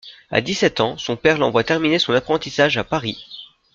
[0.31, 3.23] À dix-sept ans, son père l'envoie terminer son apprentissage à Paris.